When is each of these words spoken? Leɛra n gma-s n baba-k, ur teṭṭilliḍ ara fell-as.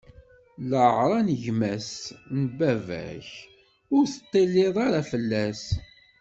Leɛra 0.69 1.19
n 1.27 1.29
gma-s 1.43 1.91
n 2.39 2.41
baba-k, 2.57 3.29
ur 3.95 4.03
teṭṭilliḍ 4.09 4.75
ara 4.85 5.01
fell-as. 5.11 5.63